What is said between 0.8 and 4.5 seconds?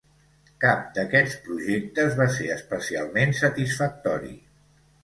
d'aquests projectes va ser especialment satisfactori.